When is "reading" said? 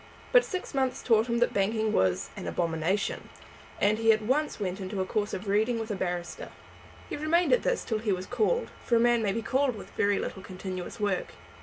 5.47-5.77